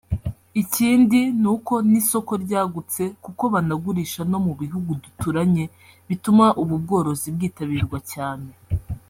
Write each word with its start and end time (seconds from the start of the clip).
Ikindi 0.61 1.19
ni 1.41 1.47
uko 1.55 1.73
n’isoko 1.91 2.31
ryagutse 2.43 3.03
kuko 3.23 3.43
banagurisha 3.53 4.21
no 4.31 4.37
mu 4.45 4.53
bihugu 4.61 4.91
duturanye 5.03 5.63
bituma 6.07 6.45
ubu 6.61 6.75
bworozi 6.83 7.27
bwitabirwa 7.35 7.99
cyane 8.13 8.49